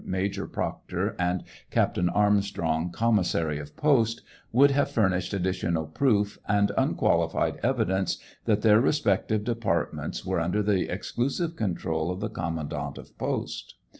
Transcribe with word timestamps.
Major 0.03 0.47
Proctor, 0.47 1.15
and 1.19 1.43
Captain 1.69 2.09
Armstrong, 2.09 2.89
commissary 2.91 3.59
of 3.59 3.77
post, 3.77 4.23
would 4.51 4.71
have 4.71 4.89
furnished 4.89 5.31
additional 5.31 5.85
proof 5.85 6.39
and 6.47 6.71
unqualified 6.75 7.59
evidence 7.61 8.17
that 8.45 8.63
their 8.63 8.81
respective 8.81 9.43
depa, 9.43 9.91
rtments 9.91 10.25
were 10.25 10.39
under 10.41 10.63
the 10.63 10.91
exclusive 10.91 11.55
control 11.55 12.09
of 12.09 12.19
the 12.19 12.29
commandant 12.29 12.97
of 12.97 13.15
post. 13.19 13.75